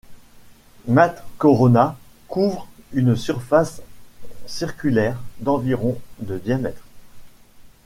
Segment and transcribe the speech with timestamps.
[0.87, 1.95] Makh Corona
[2.27, 3.83] couvre une surface
[4.47, 6.87] circulaire d'environ de diamètre.